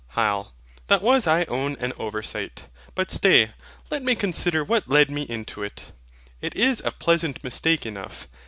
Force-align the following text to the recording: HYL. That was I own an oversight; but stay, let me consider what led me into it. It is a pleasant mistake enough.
HYL. 0.15 0.51
That 0.87 1.03
was 1.03 1.27
I 1.27 1.43
own 1.45 1.77
an 1.79 1.93
oversight; 1.99 2.65
but 2.95 3.11
stay, 3.11 3.51
let 3.91 4.01
me 4.01 4.15
consider 4.15 4.63
what 4.63 4.89
led 4.89 5.11
me 5.11 5.21
into 5.21 5.61
it. 5.61 5.91
It 6.41 6.55
is 6.55 6.81
a 6.83 6.89
pleasant 6.91 7.43
mistake 7.43 7.85
enough. 7.85 8.27